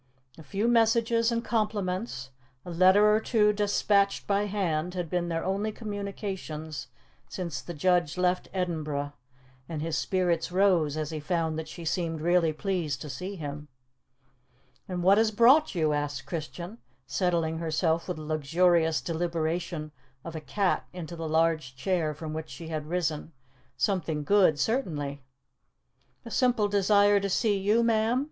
[0.35, 2.31] A few messages and compliments,
[2.65, 6.87] a letter or two despatched by hand, had been their only communications
[7.29, 9.13] since the judge left Edinburgh,
[9.69, 13.67] and his spirits rose as he found that she seemed really pleased to see him.
[14.87, 19.91] "And what has brought you?" asked Christian, settling herself with the luxurious deliberation
[20.25, 23.33] of a cat into the large chair from which she had risen.
[23.77, 25.21] "Something good, certainly."
[26.23, 28.19] "The simple desire to see you, ma'am.